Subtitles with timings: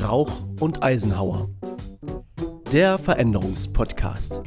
[0.00, 1.48] Rauch und Eisenhauer.
[2.72, 4.42] Der Veränderungspodcast.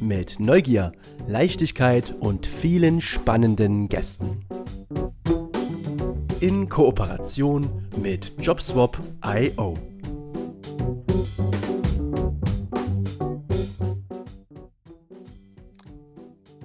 [0.00, 0.92] Mit Neugier,
[1.26, 4.44] Leichtigkeit und vielen spannenden Gästen.
[6.40, 9.93] In Kooperation mit JobSwap.io.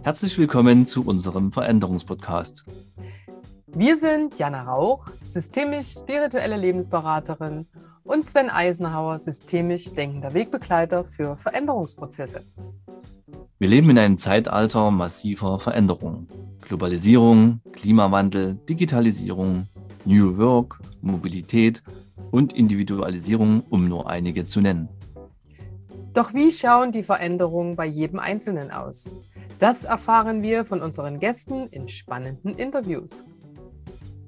[0.10, 2.66] Herzlich willkommen zu unserem Veränderungspodcast.
[3.68, 7.68] Wir sind Jana Rauch, systemisch-spirituelle Lebensberaterin
[8.04, 12.42] und Sven Eisenhauer, systemisch denkender Wegbegleiter für Veränderungsprozesse.
[13.60, 16.28] Wir leben in einem Zeitalter massiver Veränderungen.
[16.68, 19.68] Globalisierung, Klimawandel, Digitalisierung,
[20.06, 21.84] New Work, Mobilität
[22.32, 24.90] und Individualisierung, um nur einige zu nennen.
[26.20, 29.10] Doch wie schauen die Veränderungen bei jedem Einzelnen aus?
[29.58, 33.24] Das erfahren wir von unseren Gästen in spannenden Interviews.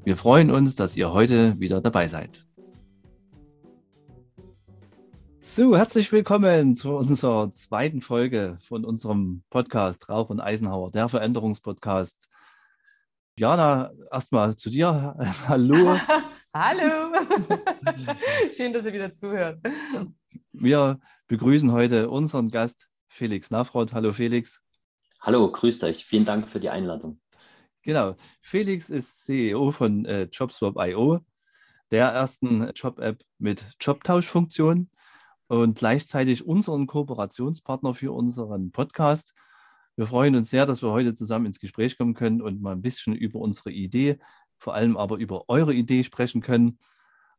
[0.05, 2.47] Wir freuen uns, dass ihr heute wieder dabei seid.
[5.41, 12.29] So, herzlich willkommen zu unserer zweiten Folge von unserem Podcast Rauch und Eisenhauer, der Veränderungspodcast.
[13.37, 15.17] Jana, erstmal zu dir.
[15.49, 15.97] Hallo.
[16.53, 17.15] Hallo.
[18.51, 19.61] Schön, dass ihr wieder zuhört.
[20.51, 23.93] Wir begrüßen heute unseren Gast Felix Nafrod.
[23.93, 24.61] Hallo Felix.
[25.21, 26.03] Hallo, grüßt euch.
[26.03, 27.21] Vielen Dank für die Einladung.
[27.83, 28.17] Genau.
[28.41, 31.21] Felix ist CEO von äh, JobSwap.io,
[31.89, 34.89] der ersten Job-App mit Jobtauschfunktion
[35.47, 39.33] und gleichzeitig unseren Kooperationspartner für unseren Podcast.
[39.95, 42.81] Wir freuen uns sehr, dass wir heute zusammen ins Gespräch kommen können und mal ein
[42.81, 44.19] bisschen über unsere Idee,
[44.61, 46.77] vor allem aber über eure Idee sprechen können.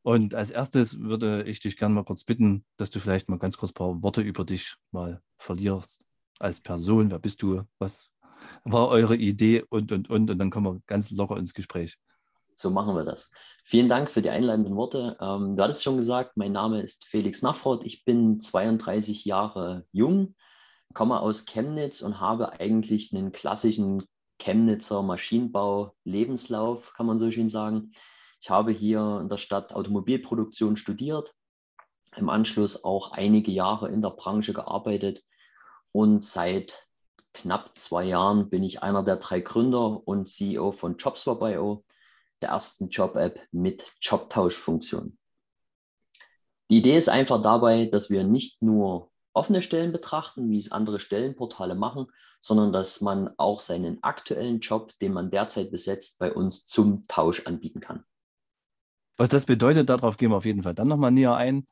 [0.03, 3.57] Und als erstes würde ich dich gerne mal kurz bitten, dass du vielleicht mal ganz
[3.57, 6.05] kurz ein paar Worte über dich mal verlierst
[6.41, 7.13] als Person.
[7.13, 7.63] Wer bist du?
[7.79, 8.11] Was
[8.65, 10.31] war eure Idee und, und, und.
[10.31, 11.97] Und dann kommen wir ganz locker ins Gespräch.
[12.55, 13.31] So machen wir das.
[13.63, 15.17] Vielen Dank für die einleitenden Worte.
[15.21, 17.85] Ähm, du hattest schon gesagt, mein Name ist Felix Nafrod.
[17.85, 20.35] Ich bin 32 Jahre jung,
[20.93, 24.03] komme aus Chemnitz und habe eigentlich einen klassischen
[24.43, 27.93] Chemnitzer Maschinenbau-Lebenslauf, kann man so schön sagen.
[28.41, 31.33] Ich habe hier in der Stadt Automobilproduktion studiert,
[32.17, 35.23] im Anschluss auch einige Jahre in der Branche gearbeitet
[35.93, 36.89] und seit
[37.33, 41.85] knapp zwei Jahren bin ich einer der drei Gründer und CEO von JobSwap.io,
[42.41, 45.17] der ersten Job-App mit Jobtauschfunktion.
[46.69, 51.01] Die Idee ist einfach dabei, dass wir nicht nur offene Stellen betrachten, wie es andere
[51.01, 52.07] Stellenportale machen,
[52.41, 57.47] sondern dass man auch seinen aktuellen Job, den man derzeit besetzt, bei uns zum Tausch
[57.47, 58.05] anbieten kann.
[59.17, 61.67] Was das bedeutet, darauf gehen wir auf jeden Fall dann nochmal näher ein.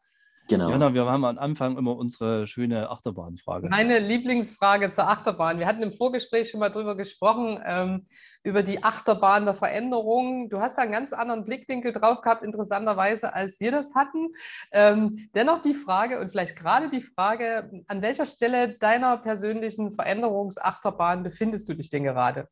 [0.51, 0.69] Genau.
[0.69, 3.69] Jana, wir haben am Anfang immer unsere schöne Achterbahnfrage.
[3.69, 5.61] Meine Lieblingsfrage zur Achterbahn.
[5.61, 8.05] Wir hatten im Vorgespräch schon mal drüber gesprochen, ähm,
[8.43, 10.49] über die Achterbahn der Veränderung.
[10.49, 14.29] Du hast da einen ganz anderen Blickwinkel drauf gehabt, interessanterweise, als wir das hatten.
[14.73, 21.23] Ähm, dennoch die Frage und vielleicht gerade die Frage, an welcher Stelle deiner persönlichen Veränderungsachterbahn
[21.23, 22.49] befindest du dich denn gerade?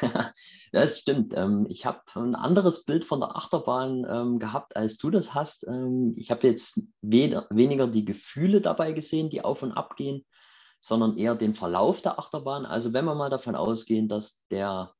[0.72, 1.34] das stimmt.
[1.36, 5.66] Ähm, ich habe ein anderes Bild von der Achterbahn ähm, gehabt, als du das hast.
[5.66, 10.24] Ähm, ich habe jetzt weniger die Gefühle dabei gesehen, die auf und ab gehen,
[10.78, 12.66] sondern eher den Verlauf der Achterbahn.
[12.66, 14.92] Also wenn wir mal davon ausgehen, dass der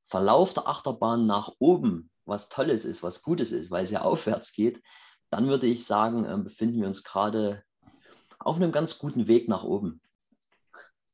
[0.00, 4.52] Verlauf der Achterbahn nach oben was Tolles ist, was Gutes ist, weil es ja aufwärts
[4.52, 4.82] geht,
[5.30, 7.62] dann würde ich sagen, befinden wir uns gerade
[8.38, 10.00] auf einem ganz guten Weg nach oben.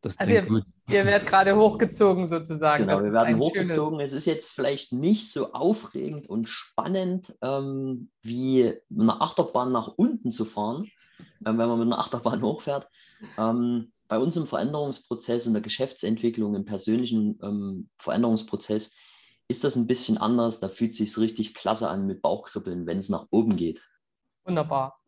[0.01, 0.65] Das also ihr, gut.
[0.89, 2.87] Ihr werdet gerade hochgezogen sozusagen.
[2.87, 3.99] Genau, wir werden hochgezogen.
[3.99, 4.13] Schönes...
[4.13, 9.89] Es ist jetzt vielleicht nicht so aufregend und spannend, ähm, wie mit einer Achterbahn nach
[9.97, 10.91] unten zu fahren,
[11.47, 12.89] ähm, wenn man mit einer Achterbahn hochfährt.
[13.39, 18.93] Ähm, bei uns im Veränderungsprozess, in der Geschäftsentwicklung, im persönlichen ähm, Veränderungsprozess
[19.49, 20.61] ist das ein bisschen anders.
[20.61, 23.83] Da fühlt es sich richtig klasse an mit Bauchkribbeln, wenn es nach oben geht.
[24.45, 25.01] Wunderbar.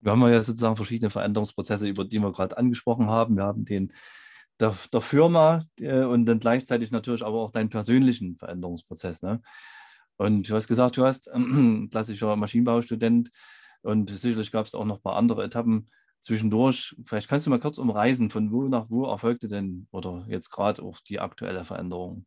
[0.00, 3.36] Wir haben ja sozusagen verschiedene Veränderungsprozesse, über die wir gerade angesprochen haben.
[3.36, 3.92] Wir haben den
[4.60, 9.22] der, der Firma äh, und dann gleichzeitig natürlich aber auch deinen persönlichen Veränderungsprozess.
[9.22, 9.42] Ne?
[10.16, 13.30] Und du hast gesagt, du hast äh, klassischer Maschinenbaustudent
[13.82, 15.90] und sicherlich gab es auch noch ein paar andere Etappen
[16.20, 16.96] zwischendurch.
[17.04, 20.82] Vielleicht kannst du mal kurz umreisen, von wo nach wo erfolgte denn oder jetzt gerade
[20.82, 22.26] auch die aktuelle Veränderung?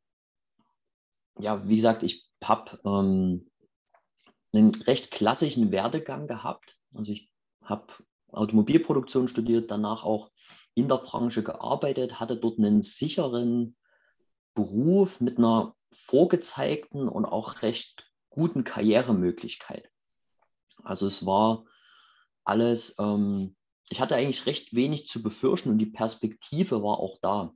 [1.40, 3.50] Ja, wie gesagt, ich habe ähm,
[4.54, 6.78] einen recht klassischen Werdegang gehabt.
[6.94, 7.30] Also ich
[7.62, 7.88] habe
[8.32, 10.32] Automobilproduktion studiert, danach auch
[10.76, 13.76] in der Branche gearbeitet, hatte dort einen sicheren
[14.54, 19.90] Beruf mit einer vorgezeigten und auch recht guten Karrieremöglichkeit.
[20.84, 21.66] Also es war
[22.44, 23.56] alles, ähm,
[23.90, 27.54] ich hatte eigentlich recht wenig zu befürchten und die Perspektive war auch da.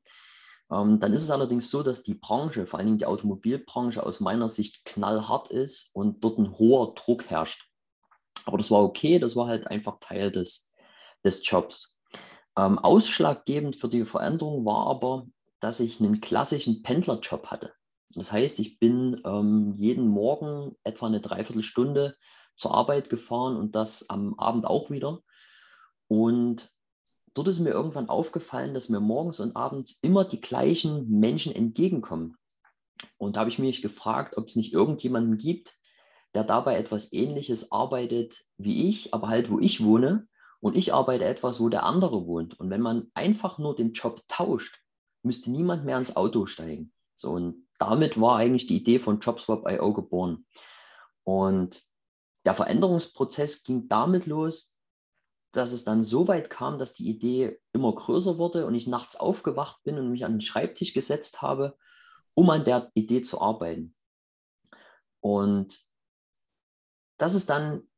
[0.72, 4.19] Ähm, dann ist es allerdings so, dass die Branche, vor allen Dingen die Automobilbranche, aus
[4.19, 7.69] meiner Sicht knallhart ist und dort ein hoher Druck herrscht.
[8.45, 10.72] Aber das war okay, das war halt einfach Teil des,
[11.24, 11.99] des Jobs.
[12.59, 15.25] Ähm, ausschlaggebend für die Veränderung war aber,
[15.61, 17.71] dass ich einen klassischen Pendlerjob hatte.
[18.15, 22.17] Das heißt, ich bin ähm, jeden Morgen etwa eine Dreiviertelstunde
[22.57, 25.21] zur Arbeit gefahren und das am Abend auch wieder.
[26.09, 26.69] Und
[27.33, 32.35] dort ist mir irgendwann aufgefallen, dass mir morgens und abends immer die gleichen Menschen entgegenkommen.
[33.17, 35.77] Und da habe ich mich gefragt, ob es nicht irgendjemanden gibt,
[36.33, 40.27] der dabei etwas Ähnliches arbeitet wie ich, aber halt wo ich wohne.
[40.61, 42.59] Und ich arbeite etwas, wo der andere wohnt.
[42.59, 44.81] Und wenn man einfach nur den Job tauscht,
[45.23, 46.94] müsste niemand mehr ins Auto steigen.
[47.15, 50.45] So, und damit war eigentlich die Idee von JobSwap.io geboren.
[51.23, 51.83] Und
[52.45, 54.75] der Veränderungsprozess ging damit los,
[55.51, 59.15] dass es dann so weit kam, dass die Idee immer größer wurde und ich nachts
[59.15, 61.77] aufgewacht bin und mich an den Schreibtisch gesetzt habe,
[62.35, 63.95] um an der Idee zu arbeiten.
[65.21, 65.81] Und
[67.17, 67.88] das ist dann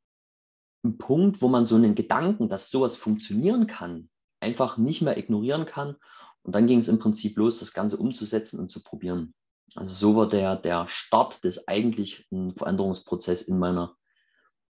[0.83, 5.65] ein Punkt, wo man so einen Gedanken, dass sowas funktionieren kann, einfach nicht mehr ignorieren
[5.65, 5.95] kann.
[6.43, 9.33] Und dann ging es im Prinzip los, das Ganze umzusetzen und zu probieren.
[9.75, 13.95] Also so war der, der Start des eigentlichen Veränderungsprozesses in meiner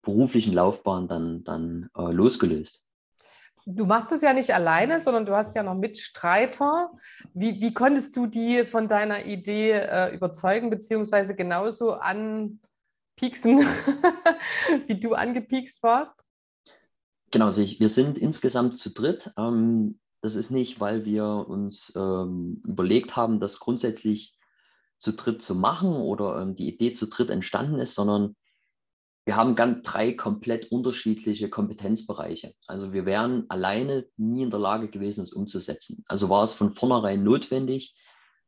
[0.03, 2.85] beruflichen Laufbahn dann, dann äh, losgelöst.
[3.67, 6.91] Du machst es ja nicht alleine, sondern du hast ja noch Mitstreiter.
[7.33, 11.93] Wie, wie konntest du die von deiner Idee äh, überzeugen, beziehungsweise genauso
[13.15, 13.59] anpieksen,
[14.87, 16.23] wie du angepiekst warst?
[17.31, 19.31] Genau, also ich, wir sind insgesamt zu dritt.
[19.37, 24.37] Ähm, das ist nicht, weil wir uns ähm, überlegt haben, das grundsätzlich
[24.99, 28.35] zu dritt zu machen oder ähm, die Idee zu dritt entstanden ist, sondern
[29.25, 32.53] wir haben ganz drei komplett unterschiedliche Kompetenzbereiche.
[32.67, 36.03] Also wir wären alleine nie in der Lage gewesen, es umzusetzen.
[36.07, 37.95] Also war es von vornherein notwendig,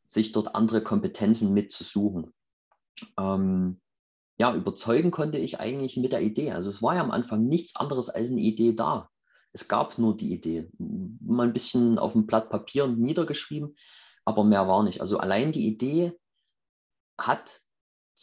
[0.06, 2.31] sich dort andere Kompetenzen mitzusuchen.
[3.18, 3.81] Ähm,
[4.38, 6.51] ja, überzeugen konnte ich eigentlich mit der Idee.
[6.51, 9.10] Also es war ja am Anfang nichts anderes als eine Idee da.
[9.51, 10.69] Es gab nur die Idee.
[10.78, 13.75] Mal ein bisschen auf dem Blatt Papier niedergeschrieben,
[14.25, 15.01] aber mehr war nicht.
[15.01, 16.13] Also allein die Idee
[17.18, 17.62] hat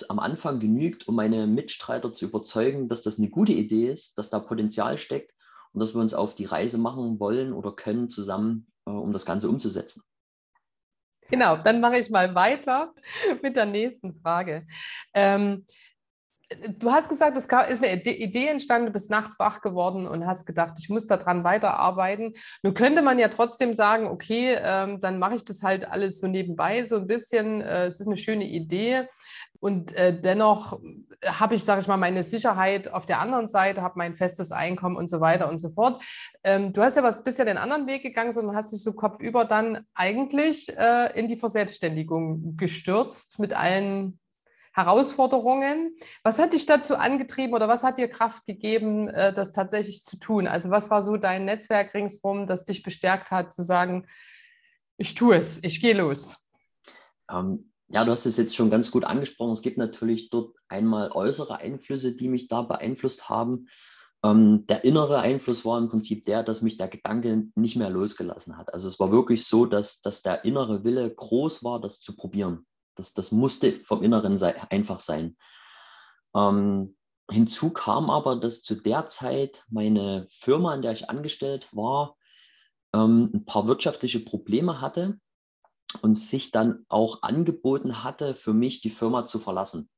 [0.08, 4.31] am Anfang genügt, um meine Mitstreiter zu überzeugen, dass das eine gute Idee ist, dass
[4.31, 5.32] da Potenzial steckt
[5.72, 9.26] und dass wir uns auf die Reise machen wollen oder können zusammen, äh, um das
[9.26, 10.02] Ganze umzusetzen.
[11.31, 12.94] Genau, dann mache ich mal weiter
[13.43, 14.67] mit der nächsten Frage.
[15.14, 15.67] Ähm,
[16.79, 20.47] du hast gesagt, es ist eine Idee entstanden, du bist nachts wach geworden und hast
[20.47, 22.35] gedacht, ich muss daran weiterarbeiten.
[22.62, 26.27] Nun könnte man ja trotzdem sagen, okay, ähm, dann mache ich das halt alles so
[26.27, 27.61] nebenbei, so ein bisschen.
[27.61, 29.09] Äh, es ist eine schöne Idee.
[29.61, 30.79] Und äh, dennoch
[31.25, 34.95] habe ich, sage ich mal, meine Sicherheit auf der anderen Seite, habe mein festes Einkommen
[34.95, 36.03] und so weiter und so fort.
[36.43, 39.47] Ähm, du hast ja was bisher den anderen Weg gegangen, sondern hast dich so kopfüber
[39.47, 44.19] dann eigentlich äh, in die Verselbstständigung gestürzt mit allen
[44.75, 45.97] Herausforderungen.
[46.25, 50.19] Was hat dich dazu angetrieben oder was hat dir Kraft gegeben, äh, das tatsächlich zu
[50.19, 50.49] tun?
[50.49, 54.06] Also was war so dein Netzwerk ringsherum, das dich bestärkt hat, zu sagen,
[54.97, 56.37] ich tue es, ich gehe los?
[57.31, 59.53] Ähm, ja, du hast es jetzt schon ganz gut angesprochen.
[59.53, 63.69] Es gibt natürlich dort einmal äußere Einflüsse, die mich da beeinflusst haben.
[64.25, 68.56] Ähm, der innere Einfluss war im Prinzip der, dass mich der Gedanke nicht mehr losgelassen
[68.56, 68.75] hat.
[68.75, 72.67] Also es war wirklich so, dass, dass der innere Wille groß war, das zu probieren.
[72.94, 75.36] Das, das musste vom Inneren sei, einfach sein.
[76.34, 76.96] Ähm,
[77.31, 82.17] hinzu kam aber, dass zu der Zeit meine Firma, in der ich angestellt war,
[82.93, 85.19] ähm, ein paar wirtschaftliche Probleme hatte
[86.03, 89.89] und sich dann auch angeboten hatte, für mich die Firma zu verlassen.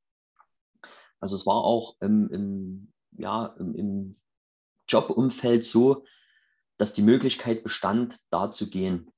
[1.19, 4.15] Also es war auch im, im ja, im, im
[4.87, 6.05] Jobumfeld so,
[6.77, 9.11] dass die Möglichkeit bestand, da zu gehen.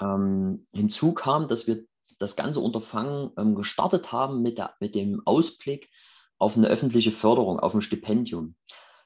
[0.00, 1.84] Ähm, hinzu kam, dass wir
[2.18, 5.90] das ganze Unterfangen ähm, gestartet haben mit, der, mit dem Ausblick
[6.38, 8.56] auf eine öffentliche Förderung, auf ein Stipendium,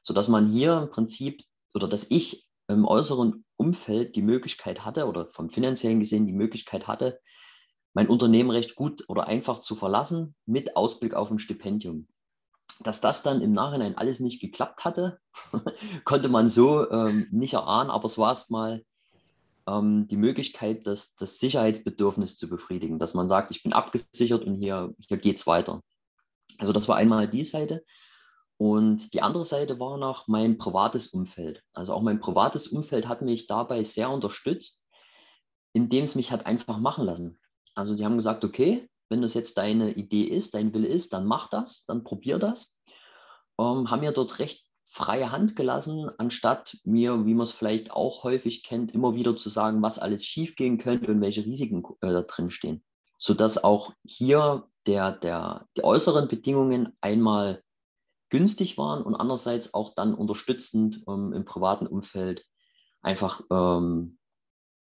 [0.03, 5.27] sodass man hier im Prinzip oder dass ich im äußeren Umfeld die Möglichkeit hatte oder
[5.27, 7.19] vom finanziellen gesehen die Möglichkeit hatte,
[7.93, 12.07] mein Unternehmen recht gut oder einfach zu verlassen mit Ausblick auf ein Stipendium.
[12.79, 15.19] Dass das dann im Nachhinein alles nicht geklappt hatte,
[16.05, 18.83] konnte man so ähm, nicht erahnen, aber es war erstmal
[19.71, 24.55] ähm, die Möglichkeit, das, das Sicherheitsbedürfnis zu befriedigen, dass man sagt, ich bin abgesichert und
[24.55, 25.81] hier, hier geht es weiter.
[26.57, 27.83] Also das war einmal die Seite.
[28.57, 31.63] Und die andere Seite war noch mein privates Umfeld.
[31.73, 34.85] Also auch mein privates Umfeld hat mich dabei sehr unterstützt,
[35.73, 37.39] indem es mich hat einfach machen lassen.
[37.73, 41.25] Also die haben gesagt, okay, wenn das jetzt deine Idee ist, dein Wille ist, dann
[41.25, 42.79] mach das, dann probier das.
[43.59, 48.25] Ähm, haben mir dort recht freie Hand gelassen, anstatt mir, wie man es vielleicht auch
[48.25, 52.23] häufig kennt, immer wieder zu sagen, was alles schiefgehen könnte und welche Risiken äh, da
[52.23, 52.83] drin stehen.
[53.15, 57.63] Sodass auch hier der, der, die äußeren Bedingungen einmal
[58.29, 62.45] günstig waren und andererseits auch dann unterstützend ähm, im privaten Umfeld
[63.01, 64.19] einfach ähm,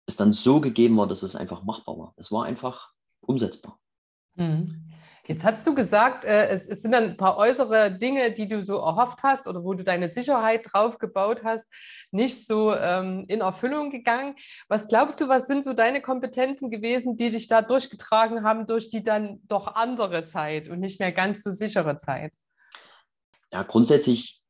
[0.07, 2.13] es dann so gegeben war, dass es einfach machbar war.
[2.17, 3.79] Es war einfach umsetzbar.
[4.35, 4.84] Mhm.
[5.27, 8.63] Jetzt hast du gesagt, äh, es, es, sind dann ein paar äußere Dinge, die du
[8.63, 11.73] so erhofft hast oder wo du deine Sicherheit drauf gebaut hast,
[12.11, 14.35] nicht so ähm, in Erfüllung gegangen.
[14.67, 18.89] Was glaubst du, was sind so deine Kompetenzen gewesen, die dich da durchgetragen haben durch
[18.89, 22.35] die dann doch andere Zeit und nicht mehr ganz so sichere Zeit?
[23.51, 24.43] Ja, grundsätzlich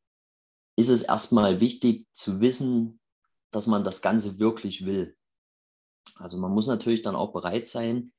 [0.76, 3.00] ist es erstmal wichtig zu wissen,
[3.52, 5.16] dass man das Ganze wirklich will.
[6.16, 8.12] Also man muss natürlich dann auch bereit sein,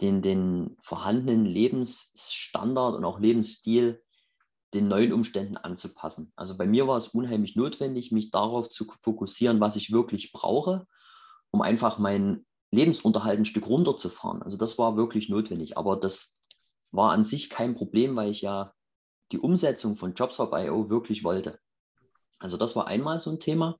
[0.00, 4.02] den, den vorhandenen Lebensstandard und auch Lebensstil
[4.74, 6.32] den neuen Umständen anzupassen.
[6.36, 10.86] Also bei mir war es unheimlich notwendig, mich darauf zu fokussieren, was ich wirklich brauche,
[11.50, 14.42] um einfach meinen Lebensunterhalt ein Stück runterzufahren.
[14.42, 15.76] Also das war wirklich notwendig.
[15.76, 16.40] Aber das
[16.92, 18.72] war an sich kein Problem, weil ich ja
[19.32, 21.58] die Umsetzung von JobSwap.io wirklich wollte.
[22.38, 23.76] Also das war einmal so ein Thema.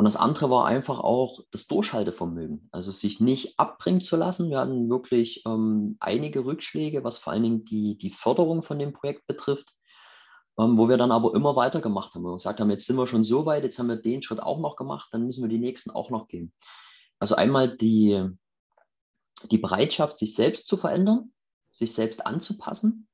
[0.00, 4.48] Und das andere war einfach auch das Durchhaltevermögen, also sich nicht abbringen zu lassen.
[4.48, 8.94] Wir hatten wirklich ähm, einige Rückschläge, was vor allen Dingen die, die Förderung von dem
[8.94, 9.74] Projekt betrifft,
[10.58, 12.22] ähm, wo wir dann aber immer weitergemacht haben.
[12.22, 14.58] Wir gesagt haben, jetzt sind wir schon so weit, jetzt haben wir den Schritt auch
[14.58, 16.50] noch gemacht, dann müssen wir die nächsten auch noch gehen.
[17.18, 18.26] Also einmal die,
[19.50, 21.34] die Bereitschaft, sich selbst zu verändern,
[21.72, 23.06] sich selbst anzupassen.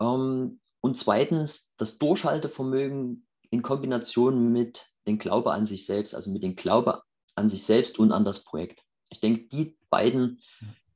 [0.00, 6.42] Ähm, und zweitens das Durchhaltevermögen in Kombination mit den Glaube an sich selbst, also mit
[6.42, 7.02] dem Glaube
[7.34, 8.82] an sich selbst und an das Projekt.
[9.08, 10.40] Ich denke, die beiden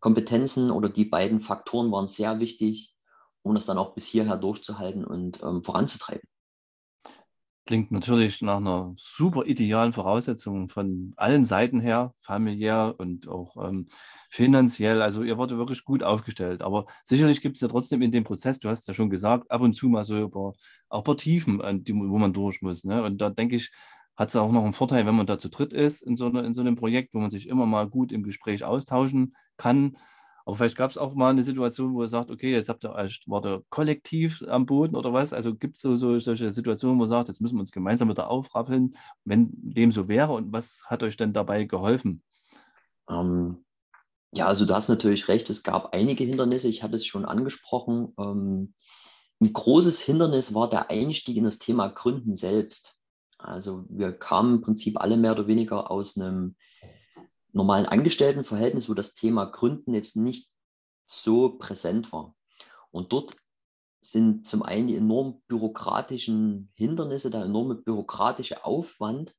[0.01, 2.95] Kompetenzen oder die beiden Faktoren waren sehr wichtig,
[3.43, 6.29] um das dann auch bis hierher durchzuhalten und ähm, voranzutreiben.
[7.65, 13.87] Klingt natürlich nach einer super idealen Voraussetzung von allen Seiten her, familiär und auch ähm,
[14.29, 15.01] finanziell.
[15.01, 16.61] Also ihr wurde wirklich gut aufgestellt.
[16.63, 19.61] Aber sicherlich gibt es ja trotzdem in dem Prozess, du hast ja schon gesagt, ab
[19.61, 20.55] und zu mal so über,
[20.89, 22.83] auch paar Tiefen, die, wo man durch muss.
[22.83, 23.01] Ne?
[23.05, 23.71] Und da denke ich,
[24.17, 26.43] hat es auch noch einen Vorteil, wenn man da zu dritt ist in so, eine,
[26.43, 29.97] in so einem Projekt, wo man sich immer mal gut im Gespräch austauschen kann.
[30.45, 32.91] Aber vielleicht gab es auch mal eine Situation, wo ihr sagt, okay, jetzt habt ihr
[33.27, 35.33] war der kollektiv am Boden oder was?
[35.33, 38.09] Also gibt es so, so solche Situationen, wo ihr sagt, jetzt müssen wir uns gemeinsam
[38.09, 42.23] wieder aufrappeln, wenn dem so wäre und was hat euch denn dabei geholfen?
[43.09, 43.65] Ähm,
[44.33, 48.13] ja, also du hast natürlich recht, es gab einige Hindernisse, ich hatte es schon angesprochen.
[48.19, 48.75] Ähm,
[49.41, 52.97] ein großes Hindernis war der Einstieg in das Thema Gründen selbst.
[53.43, 56.57] Also wir kamen im Prinzip alle mehr oder weniger aus einem
[57.53, 60.51] normalen Angestelltenverhältnis, wo das Thema Gründen jetzt nicht
[61.05, 62.35] so präsent war.
[62.91, 63.37] Und dort
[64.01, 69.35] sind zum einen die enorm bürokratischen Hindernisse, der enorme bürokratische Aufwand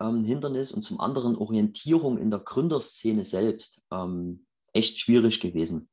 [0.00, 5.88] ähm, Hindernis und zum anderen Orientierung in der Gründerszene selbst ähm, echt schwierig gewesen.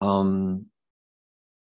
[0.00, 0.70] Ähm,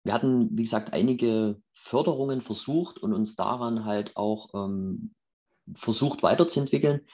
[0.07, 5.13] wir hatten, wie gesagt, einige Förderungen versucht und uns daran halt auch ähm,
[5.73, 7.05] versucht weiterzuentwickeln,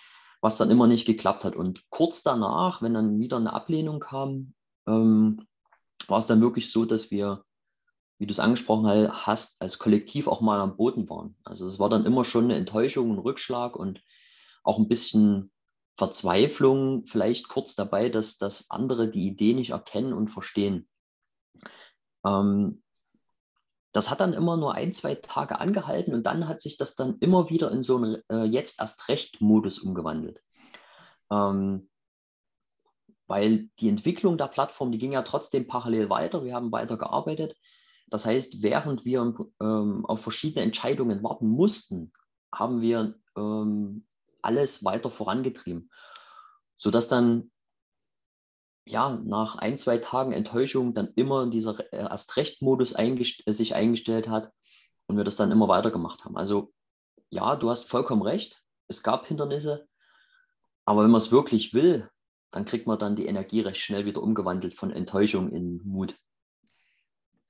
[0.41, 1.55] was dann immer nicht geklappt hat.
[1.55, 4.53] Und kurz danach, wenn dann wieder eine Ablehnung kam,
[4.88, 5.43] ähm,
[6.07, 7.43] war es dann wirklich so, dass wir,
[8.19, 11.35] wie du es angesprochen hast, als Kollektiv auch mal am Boden waren.
[11.43, 14.03] Also es war dann immer schon eine Enttäuschung, ein Rückschlag und
[14.63, 15.51] auch ein bisschen
[15.97, 20.88] Verzweiflung vielleicht kurz dabei, dass, dass andere die Idee nicht erkennen und verstehen.
[22.23, 22.83] Ähm,
[23.93, 27.17] das hat dann immer nur ein, zwei Tage angehalten und dann hat sich das dann
[27.19, 30.41] immer wieder in so einen äh, jetzt erst recht Modus umgewandelt.
[31.31, 31.89] Ähm,
[33.27, 36.43] weil die Entwicklung der Plattform, die ging ja trotzdem parallel weiter.
[36.43, 37.55] Wir haben weiter gearbeitet.
[38.09, 42.12] Das heißt, während wir ähm, auf verschiedene Entscheidungen warten mussten,
[42.53, 44.05] haben wir ähm,
[44.41, 45.89] alles weiter vorangetrieben,
[46.77, 47.51] sodass dann
[48.86, 54.28] ja, nach ein, zwei Tagen Enttäuschung dann immer dieser äh, Erst-Recht-Modus eingest äh, sich eingestellt
[54.28, 54.52] hat
[55.08, 56.38] und wir das dann immer weitergemacht haben.
[56.38, 56.74] Also
[57.30, 59.88] ja, du hast vollkommen recht, es gab Hindernisse,
[60.86, 62.10] aber wenn man es wirklich will,
[62.52, 66.16] dann kriegt man dann die Energie recht schnell wieder umgewandelt von Enttäuschung in Mut.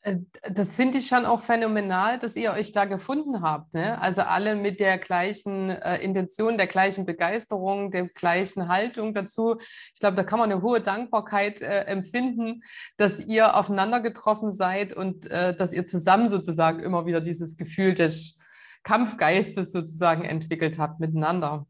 [0.04, 0.18] Äh,
[0.52, 3.74] das finde ich schon auch phänomenal, dass ihr euch da gefunden habt.
[3.74, 4.00] Ne?
[4.02, 9.58] Also alle mit der gleichen äh, Intention, der gleichen Begeisterung, der gleichen Haltung dazu.
[9.94, 12.62] Ich glaube, da kann man eine hohe Dankbarkeit äh, empfinden,
[12.98, 17.94] dass ihr aufeinander getroffen seid und äh, dass ihr zusammen sozusagen immer wieder dieses Gefühl
[17.94, 18.38] des
[18.84, 21.66] Kampfgeistes sozusagen entwickelt habt miteinander.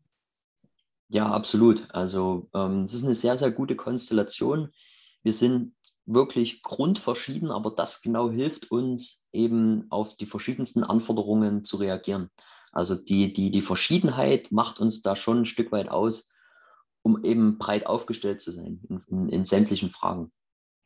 [1.10, 1.88] Ja, absolut.
[1.94, 4.70] Also ähm, es ist eine sehr, sehr gute Konstellation.
[5.22, 5.76] Wir sind
[6.06, 12.30] wirklich grundverschieden, aber das genau hilft uns eben auf die verschiedensten Anforderungen zu reagieren.
[12.72, 16.30] Also die, die, die Verschiedenheit macht uns da schon ein Stück weit aus,
[17.04, 20.32] um eben breit aufgestellt zu sein in, in, in sämtlichen Fragen.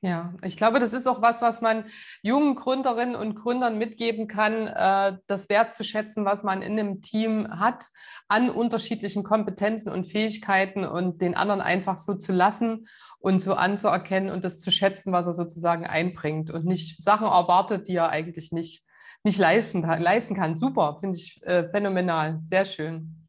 [0.02, 1.86] Ja, ich glaube, das ist auch was, was man
[2.22, 7.86] jungen Gründerinnen und Gründern mitgeben kann, äh, das wertzuschätzen, was man in einem Team hat,
[8.28, 12.88] an unterschiedlichen Kompetenzen und Fähigkeiten und den anderen einfach so zu lassen
[13.20, 17.88] und so anzuerkennen und das zu schätzen, was er sozusagen einbringt und nicht Sachen erwartet,
[17.88, 18.84] die er eigentlich nicht,
[19.24, 20.56] nicht leisten, leisten kann.
[20.56, 23.28] Super, finde ich äh, phänomenal, sehr schön.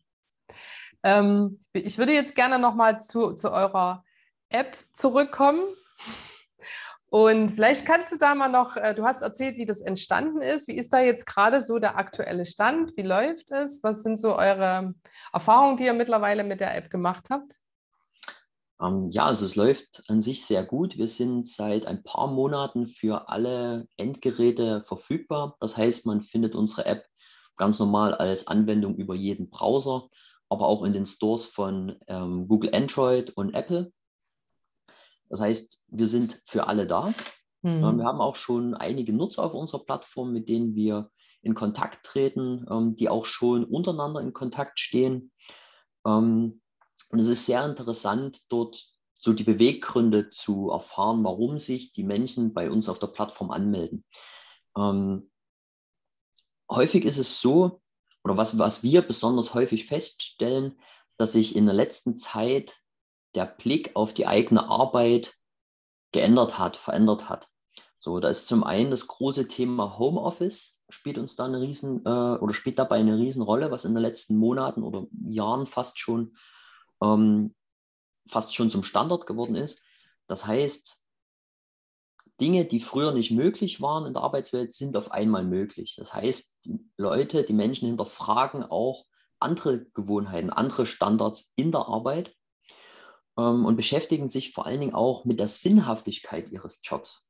[1.03, 4.05] Ähm, ich würde jetzt gerne nochmal zu, zu eurer
[4.51, 5.63] App zurückkommen.
[7.11, 10.69] Und vielleicht kannst du da mal noch, äh, du hast erzählt, wie das entstanden ist.
[10.69, 12.95] Wie ist da jetzt gerade so der aktuelle Stand?
[12.97, 13.83] Wie läuft es?
[13.83, 14.95] Was sind so eure
[15.33, 17.59] Erfahrungen, die ihr mittlerweile mit der App gemacht habt?
[18.81, 20.97] Ähm, ja, also es läuft an sich sehr gut.
[20.97, 25.57] Wir sind seit ein paar Monaten für alle Endgeräte verfügbar.
[25.61, 27.05] Das heißt, man findet unsere App
[27.57, 30.09] ganz normal als Anwendung über jeden Browser,
[30.49, 33.93] aber auch in den Stores von ähm, Google Android und Apple.
[35.29, 37.13] Das heißt, wir sind für alle da.
[37.63, 37.99] Mhm.
[37.99, 41.11] Wir haben auch schon einige Nutzer auf unserer Plattform, mit denen wir
[41.43, 45.33] in Kontakt treten, ähm, die auch schon untereinander in Kontakt stehen.
[46.07, 46.61] Ähm,
[47.09, 52.55] und es ist sehr interessant, dort so die Beweggründe zu erfahren, warum sich die Menschen
[52.55, 54.05] bei uns auf der Plattform anmelden.
[54.77, 55.31] Ähm,
[56.71, 57.81] häufig ist es so,
[58.23, 60.79] oder was, was wir besonders häufig feststellen,
[61.17, 62.79] dass sich in der letzten Zeit
[63.35, 65.35] der Blick auf die eigene Arbeit
[66.13, 67.49] geändert hat, verändert hat.
[67.99, 72.09] So, da ist zum einen das große Thema Homeoffice, spielt uns da eine riesen äh,
[72.09, 76.37] oder spielt dabei eine Riesenrolle, was in den letzten Monaten oder Jahren fast schon
[77.03, 77.55] ähm,
[78.29, 79.83] fast schon zum Standard geworden ist.
[80.27, 80.99] Das heißt,
[82.41, 85.97] Dinge, die früher nicht möglich waren in der Arbeitswelt, sind auf einmal möglich.
[85.97, 89.07] Das heißt, die Leute, die Menschen hinterfragen auch
[89.41, 92.35] andere Gewohnheiten, andere Standards in der Arbeit
[93.37, 97.29] ähm, und beschäftigen sich vor allen Dingen auch mit der Sinnhaftigkeit ihres Jobs.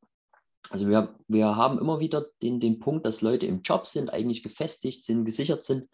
[0.71, 4.43] Also wir, wir haben immer wieder den, den Punkt, dass Leute im Job sind, eigentlich
[4.43, 5.89] gefestigt sind, gesichert sind,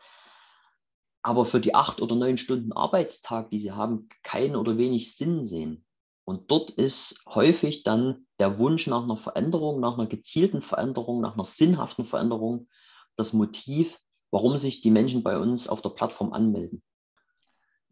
[1.25, 5.43] aber für die acht oder neun Stunden Arbeitstag, die sie haben, keinen oder wenig Sinn
[5.43, 5.83] sehen.
[6.25, 11.33] Und dort ist häufig dann der Wunsch nach einer Veränderung, nach einer gezielten Veränderung, nach
[11.33, 12.69] einer sinnhaften Veränderung
[13.17, 16.83] das Motiv, warum sich die Menschen bei uns auf der Plattform anmelden.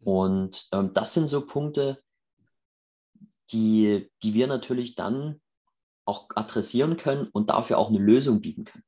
[0.03, 2.03] Und ähm, das sind so Punkte,
[3.51, 5.41] die, die wir natürlich dann
[6.05, 8.83] auch adressieren können und dafür auch eine Lösung bieten können.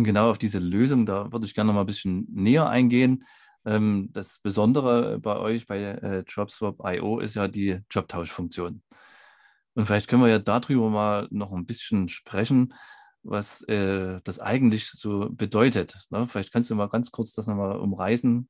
[0.00, 3.22] Und genau auf diese Lösung, da würde ich gerne noch mal ein bisschen näher eingehen.
[3.66, 8.82] Ähm, das Besondere bei euch bei äh, JobSwap.io ist ja die Jobtauschfunktion.
[9.74, 12.72] Und vielleicht können wir ja darüber mal noch ein bisschen sprechen,
[13.22, 15.98] was äh, das eigentlich so bedeutet.
[16.08, 16.26] Ne?
[16.30, 18.48] Vielleicht kannst du mal ganz kurz das nochmal umreißen,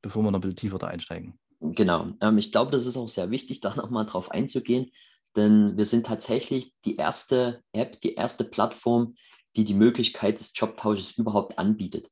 [0.00, 1.38] bevor wir noch ein bisschen tiefer da einsteigen.
[1.60, 2.14] Genau.
[2.22, 4.92] Ähm, ich glaube, das ist auch sehr wichtig, da nochmal drauf einzugehen,
[5.36, 9.14] denn wir sind tatsächlich die erste App, die erste Plattform,
[9.56, 12.10] die die Möglichkeit des Jobtausches überhaupt anbietet.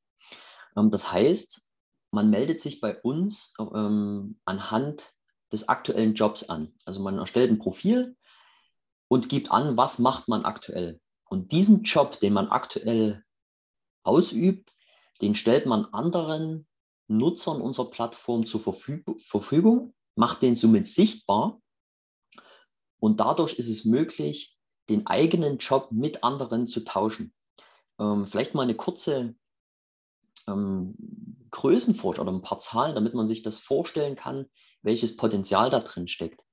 [0.76, 1.62] Ähm, das heißt,
[2.10, 5.12] man meldet sich bei uns ähm, anhand
[5.52, 6.74] des aktuellen Jobs an.
[6.84, 8.16] Also man erstellt ein Profil
[9.08, 11.00] und gibt an, was macht man aktuell.
[11.28, 13.22] Und diesen Job, den man aktuell
[14.02, 14.72] ausübt,
[15.20, 16.66] den stellt man anderen
[17.06, 21.60] Nutzern unserer Plattform zur Verfügung, macht den somit sichtbar
[22.98, 24.53] und dadurch ist es möglich,
[24.88, 27.34] den eigenen Job mit anderen zu tauschen.
[27.98, 29.34] Ähm, vielleicht mal eine kurze
[30.48, 30.94] ähm,
[31.50, 34.46] Größenvorstellung oder ein paar Zahlen, damit man sich das vorstellen kann,
[34.82, 36.44] welches Potenzial da drin steckt.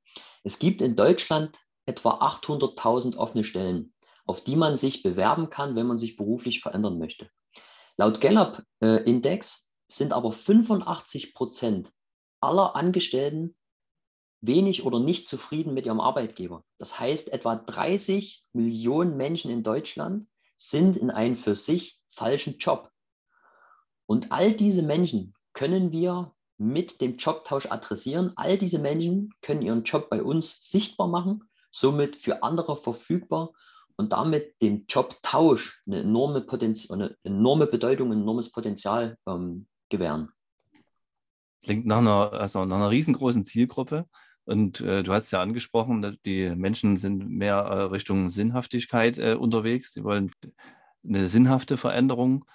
[0.44, 3.94] Es gibt in Deutschland etwa 800.000 offene Stellen,
[4.26, 7.30] auf die man sich bewerben kann, wenn man sich beruflich verändern möchte.
[7.98, 11.92] Laut Gallup-Index äh, sind aber 85 Prozent
[12.40, 13.56] aller Angestellten
[14.42, 16.64] wenig oder nicht zufrieden mit ihrem Arbeitgeber.
[16.78, 22.92] Das heißt, etwa 30 Millionen Menschen in Deutschland sind in einem für sich falschen Job.
[24.06, 28.34] Und all diese Menschen können wir mit dem Jobtausch adressieren.
[28.36, 33.52] All diese Menschen können ihren Job bei uns sichtbar machen, somit für andere verfügbar
[33.96, 40.32] und damit dem Jobtausch eine enorme, Potenz eine enorme Bedeutung, ein enormes Potenzial ähm, gewähren.
[41.64, 44.08] Klingt nach einer, also nach einer riesengroßen Zielgruppe.
[44.46, 49.94] Und äh, du hast ja angesprochen, die Menschen sind mehr äh, Richtung Sinnhaftigkeit äh, unterwegs.
[49.94, 50.32] Sie wollen
[51.08, 52.46] eine sinnhafte Veränderung.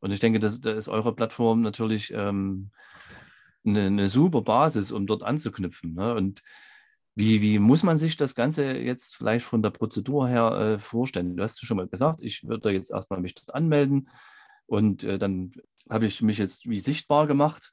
[0.00, 2.70] Und ich denke, da ist eure Plattform natürlich ähm,
[3.64, 5.94] eine, eine, super Basis, um dort anzuknüpfen.
[5.94, 6.14] Ne?
[6.14, 6.42] Und
[7.14, 11.36] Wie, wie muss man sich das Ganze jetzt vielleicht von der Prozedur her äh, vorstellen?
[11.36, 14.08] Du hast schon mal gesagt, ich würde jetzt erstmal mich dort anmelden
[14.66, 15.52] und äh, dann
[15.90, 17.70] habe ich mich jetzt wie sichtbar gemacht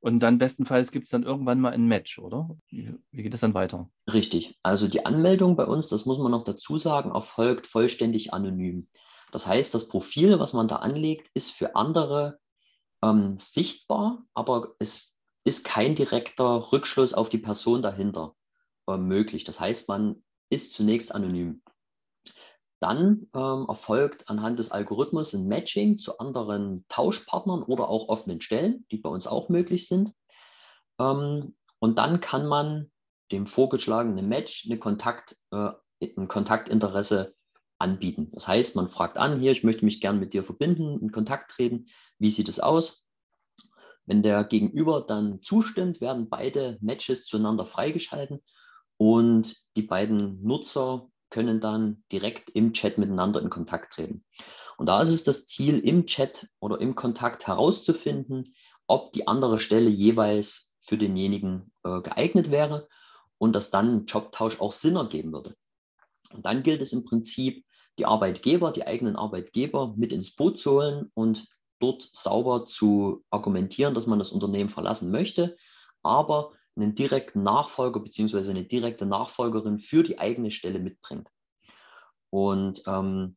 [0.00, 2.56] und dann bestenfalls gibt es dann irgendwann mal ein Match, oder?
[2.68, 3.90] Wie, geht es dann weiter?
[4.12, 4.58] Richtig.
[4.62, 8.88] Also die Anmeldung bei uns, das muss man noch dazu sagen, erfolgt vollständig anonym.
[9.30, 12.38] Das heißt, das Profil, was man da anlegt, ist für andere
[13.02, 18.34] ähm, sichtbar, aber es ist kein direkter Rückschluss auf die Person dahinter
[18.88, 19.44] äh, möglich.
[19.44, 21.62] Das heißt, man ist zunächst anonym.
[22.80, 28.86] Dann ähm, erfolgt anhand des Algorithmus ein Matching zu anderen Tauschpartnern oder auch offenen Stellen,
[28.90, 30.12] die bei uns auch möglich sind.
[30.98, 32.90] Ähm, und dann kann man
[33.32, 35.70] dem vorgeschlagenen Match eine Kontakt, äh,
[36.16, 37.34] ein Kontaktinteresse
[37.78, 38.30] anbieten.
[38.32, 41.50] Das heißt, man fragt an, hier, ich möchte mich gern mit dir verbinden, in Kontakt
[41.52, 41.86] treten.
[42.18, 43.04] Wie sieht es aus?
[44.06, 48.42] Wenn der Gegenüber dann zustimmt, werden beide Matches zueinander freigeschalten
[48.96, 54.24] und die beiden Nutzer können dann direkt im Chat miteinander in Kontakt treten.
[54.76, 58.54] Und da ist es das Ziel, im Chat oder im Kontakt herauszufinden,
[58.86, 62.88] ob die andere Stelle jeweils für denjenigen äh, geeignet wäre
[63.38, 65.54] und dass dann ein Jobtausch auch Sinn ergeben würde.
[66.32, 67.64] Und dann gilt es im Prinzip,
[67.98, 71.46] die Arbeitgeber, die eigenen Arbeitgeber mit ins Boot zu holen und
[71.80, 75.56] dort sauber zu argumentieren, dass man das Unternehmen verlassen möchte,
[76.02, 78.50] aber einen direkten Nachfolger bzw.
[78.50, 81.28] eine direkte Nachfolgerin für die eigene Stelle mitbringt.
[82.30, 83.36] Und ähm,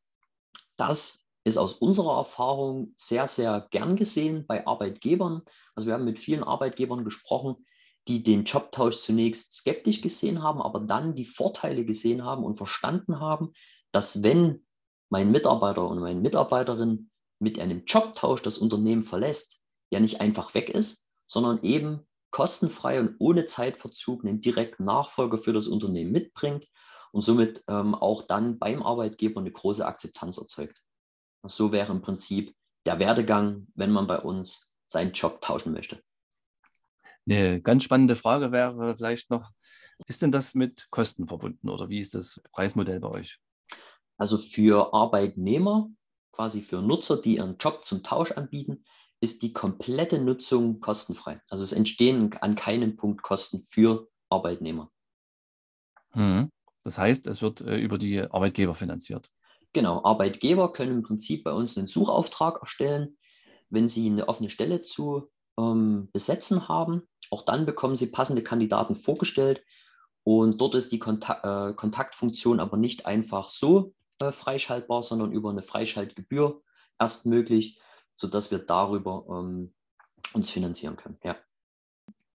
[0.76, 5.42] das ist aus unserer Erfahrung sehr, sehr gern gesehen bei Arbeitgebern.
[5.76, 7.66] Also wir haben mit vielen Arbeitgebern gesprochen,
[8.08, 13.20] die den Jobtausch zunächst skeptisch gesehen haben, aber dann die Vorteile gesehen haben und verstanden
[13.20, 13.52] haben,
[13.92, 14.66] dass wenn
[15.10, 20.70] mein Mitarbeiter und meine Mitarbeiterin mit einem Jobtausch das Unternehmen verlässt, ja nicht einfach weg
[20.70, 26.68] ist, sondern eben kostenfrei und ohne Zeitverzug einen direkten Nachfolger für das Unternehmen mitbringt
[27.12, 30.82] und somit ähm, auch dann beim Arbeitgeber eine große Akzeptanz erzeugt.
[31.44, 32.56] So wäre im Prinzip
[32.88, 36.02] der Werdegang, wenn man bei uns seinen Job tauschen möchte.
[37.30, 39.52] Eine ganz spannende Frage wäre vielleicht noch,
[40.08, 43.40] ist denn das mit Kosten verbunden oder wie ist das Preismodell bei euch?
[44.18, 45.92] Also für Arbeitnehmer,
[46.32, 48.84] quasi für Nutzer, die ihren Job zum Tausch anbieten,
[49.24, 51.42] ist die komplette Nutzung kostenfrei.
[51.50, 54.92] Also es entstehen an keinem Punkt Kosten für Arbeitnehmer.
[56.12, 56.50] Hm.
[56.84, 59.32] Das heißt, es wird äh, über die Arbeitgeber finanziert.
[59.72, 63.18] Genau, Arbeitgeber können im Prinzip bei uns einen Suchauftrag erstellen,
[63.70, 67.08] wenn sie eine offene Stelle zu ähm, besetzen haben.
[67.32, 69.64] Auch dann bekommen sie passende Kandidaten vorgestellt
[70.24, 75.50] und dort ist die Kontakt, äh, Kontaktfunktion aber nicht einfach so äh, freischaltbar, sondern über
[75.50, 76.62] eine Freischaltgebühr
[77.00, 77.80] erst möglich
[78.16, 79.74] sodass wir darüber ähm,
[80.34, 81.18] uns finanzieren können.
[81.24, 81.36] Ja.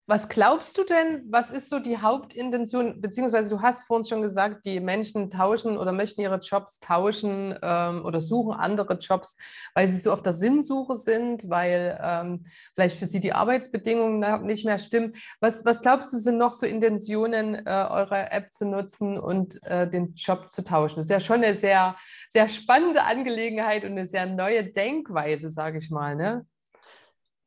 [0.06, 4.66] Was glaubst du denn, was ist so die Hauptintention, beziehungsweise du hast vorhin schon gesagt,
[4.66, 9.38] die Menschen tauschen oder möchten ihre Jobs tauschen ähm, oder suchen andere Jobs,
[9.74, 14.66] weil sie so auf der Sinnsuche sind, weil ähm, vielleicht für sie die Arbeitsbedingungen nicht
[14.66, 15.14] mehr stimmen.
[15.40, 19.88] Was, was glaubst du, sind noch so Intentionen, äh, eure App zu nutzen und äh,
[19.88, 20.96] den Job zu tauschen?
[20.96, 21.96] Das ist ja schon eine sehr,
[22.34, 26.16] sehr spannende Angelegenheit und eine sehr neue Denkweise, sage ich mal.
[26.16, 26.44] Ne?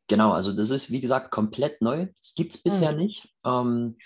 [0.08, 2.08] Genau, also das ist, wie gesagt, komplett neu.
[2.22, 2.98] Das gibt es bisher mhm.
[3.00, 3.28] nicht.
[3.46, 3.98] Ähm,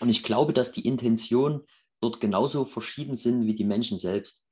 [0.00, 1.62] und ich glaube, dass die Intentionen
[2.00, 4.44] dort genauso verschieden sind wie die Menschen selbst.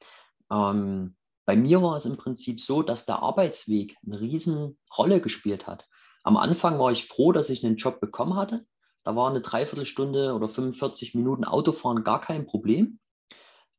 [0.51, 1.15] Ähm,
[1.47, 5.87] bei mir war es im Prinzip so, dass der Arbeitsweg eine Riesenrolle gespielt hat.
[6.25, 8.67] Am Anfang war ich froh, dass ich einen Job bekommen hatte.
[9.05, 12.99] Da war eine Dreiviertelstunde oder 45 Minuten Autofahren gar kein Problem.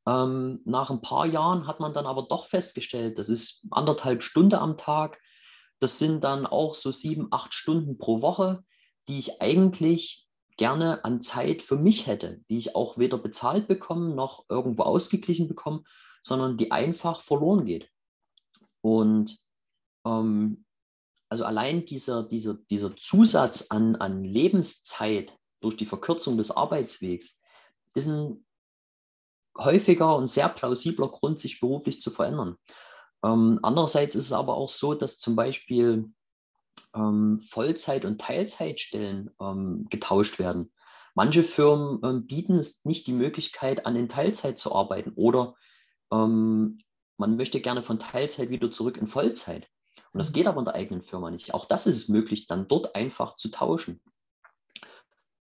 [0.10, 4.56] Ähm, nach ein paar Jahren hat man dann aber doch festgestellt, das ist anderthalb Stunden
[4.56, 5.22] am Tag,
[5.78, 8.64] das sind dann auch so sieben, acht Stunden pro Woche,
[9.08, 14.16] die ich eigentlich gerne an Zeit für mich hätte, die ich auch weder bezahlt bekomme
[14.16, 15.84] noch irgendwo ausgeglichen bekomme,
[16.24, 17.88] sondern die einfach verloren geht.
[18.82, 19.38] Und
[20.06, 20.66] ähm,
[21.30, 27.38] also allein dieser, dieser, dieser Zusatz an, an Lebenszeit durch die Verkürzung des Arbeitswegs
[27.94, 28.44] ist ein
[29.60, 32.56] häufiger und sehr plausibler Grund, sich beruflich zu verändern.
[33.24, 36.12] Ähm, andererseits ist es aber auch so, dass zum Beispiel
[36.96, 40.72] ähm, Vollzeit- und Teilzeitstellen ähm, getauscht werden.
[41.16, 45.56] Manche Firmen ähm, bieten nicht die Möglichkeit an, in Teilzeit zu arbeiten oder
[46.12, 46.80] ähm,
[47.18, 49.68] man möchte gerne von Teilzeit wieder zurück in Vollzeit.
[50.14, 50.34] Und das mhm.
[50.34, 51.54] geht aber in der eigenen Firma nicht.
[51.54, 54.02] Auch das ist es möglich, dann dort einfach zu tauschen.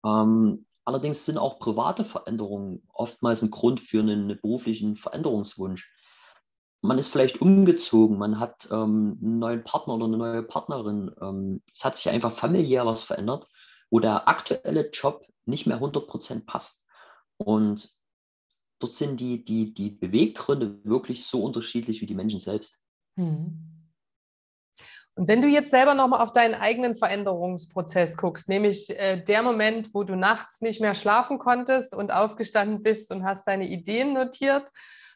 [0.04, 5.88] Ähm, allerdings sind auch private Veränderungen oftmals ein Grund für einen beruflichen Veränderungswunsch
[6.80, 11.10] man ist vielleicht umgezogen, man hat ähm, einen neuen Partner oder eine neue Partnerin.
[11.20, 13.48] Ähm, es hat sich einfach familiär was verändert,
[13.90, 16.86] wo der aktuelle Job nicht mehr 100% passt.
[17.36, 17.90] Und
[18.78, 22.80] dort sind die, die, die Beweggründe wirklich so unterschiedlich wie die Menschen selbst.
[23.16, 23.77] Hm.
[25.18, 29.92] Und wenn du jetzt selber nochmal auf deinen eigenen Veränderungsprozess guckst, nämlich äh, der Moment,
[29.92, 34.68] wo du nachts nicht mehr schlafen konntest und aufgestanden bist und hast deine Ideen notiert,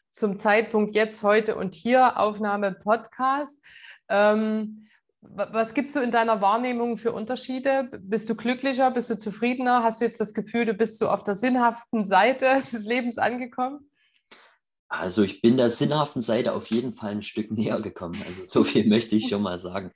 [0.09, 3.63] zum Zeitpunkt jetzt, heute und hier, Aufnahme Podcast.
[4.09, 4.87] Ähm,
[5.21, 7.89] was gibt es so in deiner Wahrnehmung für Unterschiede?
[8.01, 8.91] Bist du glücklicher?
[8.91, 9.83] Bist du zufriedener?
[9.83, 13.89] Hast du jetzt das Gefühl, du bist so auf der sinnhaften Seite des Lebens angekommen?
[14.93, 18.21] Also ich bin der sinnhaften Seite auf jeden Fall ein Stück näher gekommen.
[18.25, 19.91] Also so viel möchte ich schon mal sagen.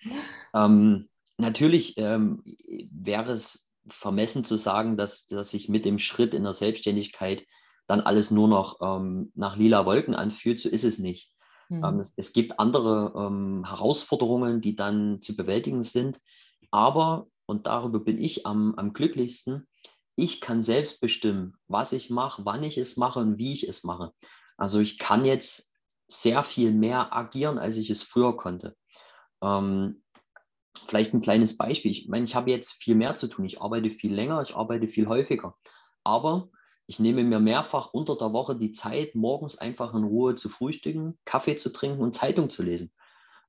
[0.53, 1.07] Ähm,
[1.37, 2.43] natürlich ähm,
[2.91, 7.45] wäre es vermessen zu sagen, dass, dass ich mit dem Schritt in der Selbstständigkeit
[7.85, 10.59] dann alles nur noch ähm, nach lila Wolken anfühlt.
[10.59, 11.31] So ist es nicht.
[11.69, 11.99] Mhm.
[11.99, 16.19] Es, es, gibt andere ähm, Herausforderungen, die dann zu bewältigen sind.
[16.71, 19.67] Aber, und darüber bin ich am, am glücklichsten,
[20.15, 23.83] ich kann selbst bestimmen, was ich mache, wann ich es mache und wie ich es
[23.83, 24.11] mache.
[24.57, 25.71] Also ich kann jetzt
[26.07, 28.75] sehr viel mehr agieren, als ich es früher konnte.
[29.41, 30.03] Ähm,
[30.85, 31.91] vielleicht ein kleines Beispiel.
[31.91, 33.45] Ich meine, ich habe jetzt viel mehr zu tun.
[33.45, 35.55] Ich arbeite viel länger, ich arbeite viel häufiger.
[36.03, 36.49] Aber
[36.87, 41.19] ich nehme mir mehrfach unter der Woche die Zeit, morgens einfach in Ruhe zu frühstücken,
[41.25, 42.93] Kaffee zu trinken und Zeitung zu lesen.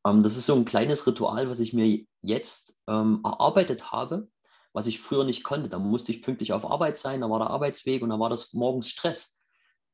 [0.04, 4.28] Ähm, das ist so ein kleines Ritual, was ich mir jetzt ähm, erarbeitet habe,
[4.72, 5.68] was ich früher nicht konnte.
[5.68, 8.52] Da musste ich pünktlich auf Arbeit sein, da war der Arbeitsweg und da war das
[8.52, 9.40] morgens Stress.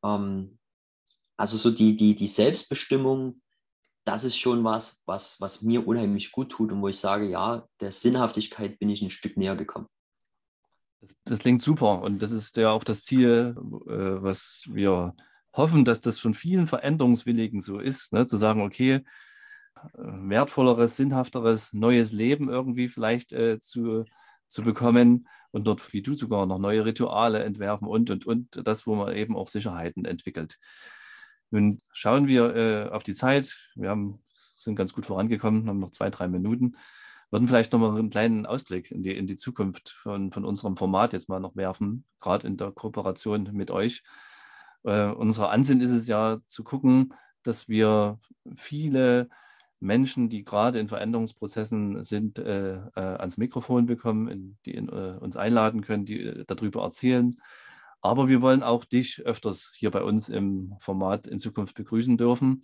[0.02, 0.58] Ähm,
[1.36, 3.40] also so die, die, die Selbstbestimmung,
[4.04, 7.66] das ist schon was, was, was mir unheimlich gut tut und wo ich sage, ja,
[7.80, 9.86] der Sinnhaftigkeit bin ich ein Stück näher gekommen.
[11.00, 13.54] Das, das klingt super und das ist ja auch das Ziel,
[13.86, 15.14] äh, was wir
[15.52, 18.26] hoffen, dass das von vielen Veränderungswilligen so ist, ne?
[18.26, 19.02] zu sagen, okay, äh,
[19.94, 24.04] wertvolleres, sinnhafteres, neues Leben irgendwie vielleicht äh, zu,
[24.46, 28.86] zu bekommen und dort, wie du sogar, noch neue Rituale entwerfen und, und, und, das,
[28.86, 30.58] wo man eben auch Sicherheiten entwickelt.
[31.50, 33.56] Nun schauen wir äh, auf die Zeit.
[33.74, 34.22] Wir haben,
[34.56, 36.76] sind ganz gut vorangekommen, haben noch zwei, drei Minuten.
[37.30, 40.76] Würden vielleicht noch mal einen kleinen Ausblick in die, in die Zukunft von, von unserem
[40.76, 44.02] Format jetzt mal noch werfen, gerade in der Kooperation mit euch.
[44.84, 48.20] Äh, unser Ansinn ist es ja zu gucken, dass wir
[48.56, 49.28] viele
[49.80, 55.18] Menschen, die gerade in Veränderungsprozessen sind, äh, äh, ans Mikrofon bekommen, in, die in, äh,
[55.20, 57.36] uns einladen können, die äh, darüber erzählen
[58.04, 62.60] aber wir wollen auch dich öfters hier bei uns im Format in Zukunft begrüßen dürfen,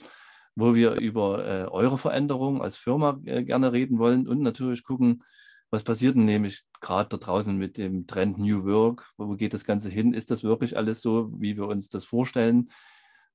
[0.55, 5.22] wo wir über äh, eure Veränderungen als Firma äh, gerne reden wollen und natürlich gucken,
[5.70, 9.14] was passiert denn nämlich gerade da draußen mit dem Trend New Work?
[9.16, 10.12] Wo geht das Ganze hin?
[10.12, 12.68] Ist das wirklich alles so, wie wir uns das vorstellen?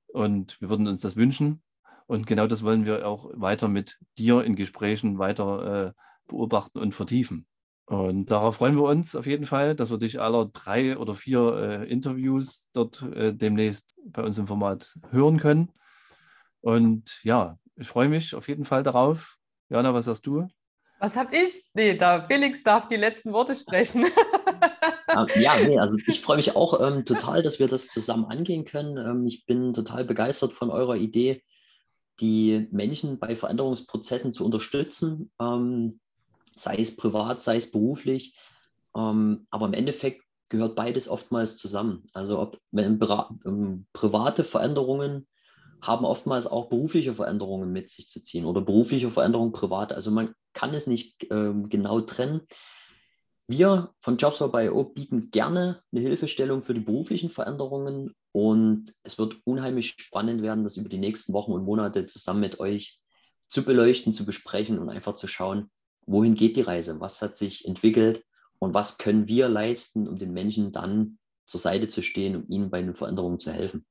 [0.06, 1.64] Und wir würden uns das wünschen.
[2.06, 5.94] Und genau das wollen wir auch weiter mit dir in Gesprächen weiter äh,
[6.28, 7.48] beobachten und vertiefen.
[7.86, 11.84] Und darauf freuen wir uns auf jeden Fall, dass wir dich aller drei oder vier
[11.84, 15.72] äh, Interviews dort äh, demnächst bei uns im Format hören können.
[16.62, 19.38] Und ja, ich freue mich auf jeden Fall darauf.
[19.70, 20.48] Jana, was sagst du?
[21.00, 21.66] Was habe ich?
[21.74, 24.06] Nee, da Felix darf die letzten Worte sprechen.
[25.08, 28.66] Ah, ja, nee, also ich freue mich auch ähm, total, dass wir das zusammen angehen
[28.66, 28.98] können.
[28.98, 31.44] Ähm, ich bin total begeistert von eurer Idee,
[32.20, 35.32] die Menschen bei Veränderungsprozessen zu unterstützen.
[35.40, 36.00] Ähm,
[36.56, 38.38] sei es privat, sei es beruflich.
[38.96, 42.08] Ähm, aber im Endeffekt gehört beides oftmals zusammen.
[42.14, 43.00] Also ob, wenn
[43.46, 45.28] ähm, private Veränderungen
[45.82, 49.94] haben oftmals auch berufliche Veränderungen mit sich zu ziehen oder berufliche Veränderungen privat.
[49.94, 52.42] Also man kann es nicht ähm, genau trennen.
[53.48, 59.20] Wir von Jobs bei O bieten gerne eine Hilfestellung für die beruflichen Veränderungen und es
[59.20, 63.00] wird unheimlich spannend werden, das über die nächsten Wochen und Monate zusammen mit euch
[63.48, 65.70] zu beleuchten, zu besprechen und einfach zu schauen,
[66.06, 68.24] wohin geht die Reise, was hat sich entwickelt
[68.60, 72.70] und was können wir leisten, um den Menschen dann zur Seite zu stehen, um ihnen
[72.70, 73.86] bei den Veränderungen zu helfen.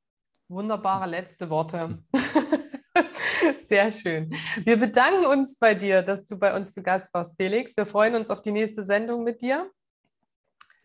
[0.49, 2.03] Wunderbare letzte Worte.
[3.59, 4.35] Sehr schön.
[4.63, 7.77] Wir bedanken uns bei dir, dass du bei uns zu Gast warst, Felix.
[7.77, 9.71] Wir freuen uns auf die nächste Sendung mit dir.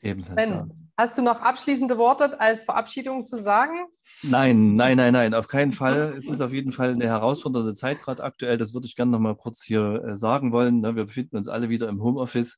[0.02, 0.36] Ebenfalls.
[0.36, 3.86] Ben, Hast du noch abschließende Worte als Verabschiedung zu sagen?
[4.22, 6.14] Nein, nein, nein, nein, auf keinen Fall.
[6.18, 8.58] Es ist auf jeden Fall eine herausfordernde Zeit gerade aktuell.
[8.58, 10.82] Das würde ich gerne noch mal kurz hier äh, sagen wollen.
[10.82, 10.98] Ne?
[10.98, 12.58] Wir befinden uns alle wieder im Homeoffice.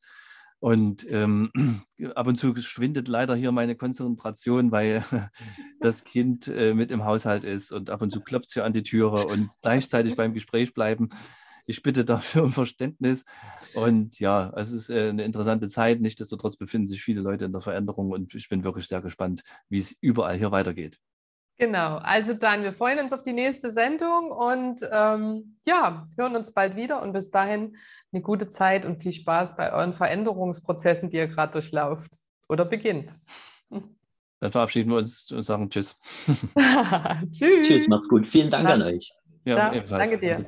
[0.57, 1.51] Und ähm,
[2.15, 5.03] ab und zu schwindet leider hier meine Konzentration, weil
[5.79, 8.73] das Kind äh, mit im Haushalt ist und ab und zu klopft es hier an
[8.73, 11.11] die Türe und gleichzeitig beim Gespräch bleiben.
[11.71, 13.23] Ich bitte dafür um Verständnis.
[13.73, 16.01] Und ja, es ist äh, eine interessante Zeit.
[16.01, 19.79] Nichtsdestotrotz befinden sich viele Leute in der Veränderung und ich bin wirklich sehr gespannt, wie
[19.79, 20.99] es überall hier weitergeht.
[21.57, 26.53] Genau, also dann, wir freuen uns auf die nächste Sendung und ähm, ja, hören uns
[26.53, 27.77] bald wieder und bis dahin
[28.11, 32.17] eine gute Zeit und viel Spaß bei euren Veränderungsprozessen, die ihr gerade durchlauft
[32.49, 33.13] oder beginnt.
[33.69, 35.97] Dann verabschieden wir uns und sagen Tschüss.
[37.31, 37.67] Tschüss.
[37.67, 38.27] Tschüss, macht's gut.
[38.27, 38.73] Vielen Dank Ja.
[38.73, 39.13] an euch.
[39.45, 40.45] Ja, danke dir.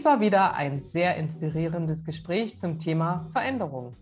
[0.00, 3.92] Dies war wieder ein sehr inspirierendes Gespräch zum Thema Veränderung.